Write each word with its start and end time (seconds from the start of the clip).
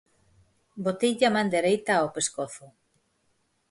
Boteille 0.87 1.25
a 1.29 1.33
man 1.35 1.47
dereita 1.55 1.91
ao 1.95 2.13
pescozo. 2.15 2.65